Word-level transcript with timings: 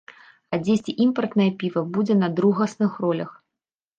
А 0.55 0.59
дзесьці 0.61 0.93
імпартнае 1.05 1.47
піва 1.63 1.83
будзе 1.97 2.15
на 2.23 2.29
другасных 2.39 2.91
ролях. 3.05 3.31